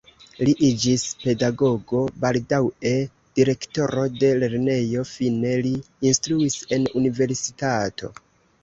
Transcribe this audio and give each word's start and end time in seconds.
Li 0.47 0.53
iĝis 0.67 1.03
pedagogo, 1.23 1.99
baldaŭe 2.23 2.95
direktoro 3.41 4.07
de 4.25 4.33
lernejo, 4.41 5.05
fine 5.13 5.53
li 5.69 5.77
instruis 6.15 6.61
en 6.79 6.91
universitato. 7.05 8.17